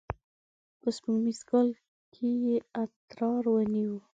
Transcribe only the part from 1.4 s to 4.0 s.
کال کې یې اترار ونیو.